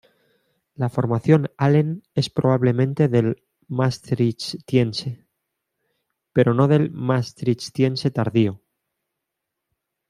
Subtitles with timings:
[0.73, 5.27] La Formación Allen es probablemente del Maastrichtiense,
[6.33, 8.59] pero no del Maastrichtiense tardío.